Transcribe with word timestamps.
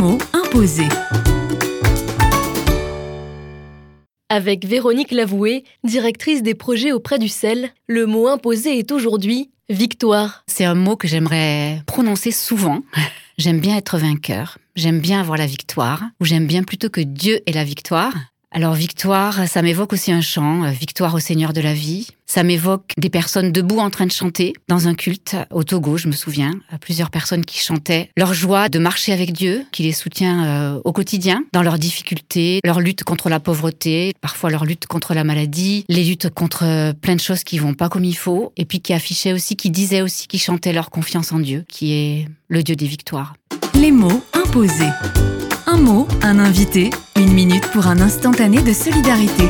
mots 0.00 0.18
imposés. 0.32 0.88
Avec 4.30 4.64
Véronique 4.64 5.10
Lavoué, 5.10 5.64
directrice 5.84 6.42
des 6.42 6.54
projets 6.54 6.92
auprès 6.92 7.18
du 7.18 7.28
sel, 7.28 7.70
le 7.86 8.06
mot 8.06 8.28
imposé 8.28 8.78
est 8.78 8.92
aujourd'hui 8.92 9.50
victoire. 9.68 10.42
C'est 10.46 10.64
un 10.64 10.74
mot 10.74 10.96
que 10.96 11.06
j'aimerais 11.06 11.82
prononcer 11.86 12.30
souvent. 12.30 12.82
J'aime 13.36 13.60
bien 13.60 13.76
être 13.76 13.98
vainqueur. 13.98 14.56
J'aime 14.74 15.00
bien 15.00 15.20
avoir 15.20 15.36
la 15.36 15.46
victoire. 15.46 16.02
Ou 16.20 16.24
j'aime 16.24 16.46
bien 16.46 16.62
plutôt 16.62 16.88
que 16.88 17.00
Dieu 17.00 17.40
ait 17.46 17.52
la 17.52 17.64
victoire. 17.64 18.14
Alors 18.52 18.74
victoire, 18.74 19.46
ça 19.46 19.62
m'évoque 19.62 19.92
aussi 19.92 20.10
un 20.10 20.20
chant, 20.20 20.64
euh, 20.64 20.70
victoire 20.70 21.14
au 21.14 21.20
Seigneur 21.20 21.52
de 21.52 21.60
la 21.60 21.72
vie. 21.72 22.08
Ça 22.26 22.42
m'évoque 22.42 22.92
des 22.96 23.08
personnes 23.08 23.52
debout 23.52 23.78
en 23.78 23.90
train 23.90 24.06
de 24.06 24.12
chanter 24.12 24.54
dans 24.66 24.88
un 24.88 24.94
culte 24.94 25.36
au 25.50 25.62
Togo, 25.62 25.96
je 25.96 26.08
me 26.08 26.12
souviens, 26.12 26.52
plusieurs 26.80 27.10
personnes 27.10 27.44
qui 27.44 27.60
chantaient 27.60 28.10
leur 28.16 28.34
joie 28.34 28.68
de 28.68 28.80
marcher 28.80 29.12
avec 29.12 29.32
Dieu, 29.32 29.64
qui 29.70 29.84
les 29.84 29.92
soutient 29.92 30.44
euh, 30.44 30.80
au 30.84 30.92
quotidien 30.92 31.44
dans 31.52 31.62
leurs 31.62 31.78
difficultés, 31.78 32.60
leur 32.64 32.80
lutte 32.80 33.04
contre 33.04 33.28
la 33.28 33.38
pauvreté, 33.38 34.14
parfois 34.20 34.50
leur 34.50 34.64
lutte 34.64 34.86
contre 34.86 35.14
la 35.14 35.22
maladie, 35.22 35.84
les 35.88 36.04
luttes 36.04 36.30
contre 36.30 36.64
euh, 36.64 36.92
plein 36.92 37.14
de 37.14 37.20
choses 37.20 37.44
qui 37.44 37.58
vont 37.58 37.74
pas 37.74 37.88
comme 37.88 38.04
il 38.04 38.16
faut, 38.16 38.52
et 38.56 38.64
puis 38.64 38.80
qui 38.80 38.92
affichaient 38.92 39.32
aussi, 39.32 39.54
qui 39.54 39.70
disaient 39.70 40.02
aussi, 40.02 40.26
qui 40.26 40.38
chantaient 40.38 40.72
leur 40.72 40.90
confiance 40.90 41.32
en 41.32 41.38
Dieu, 41.38 41.64
qui 41.68 41.92
est 41.92 42.28
le 42.48 42.64
Dieu 42.64 42.74
des 42.74 42.86
victoires. 42.86 43.34
Les 43.74 43.92
mots 43.92 44.24
imposés. 44.32 44.90
Un 45.66 45.76
mot, 45.76 46.08
un 46.22 46.40
invité, 46.40 46.90
une 47.20 47.34
minute 47.34 47.66
pour 47.72 47.86
un 47.86 48.00
instantané 48.00 48.62
de 48.62 48.72
solidarité. 48.72 49.48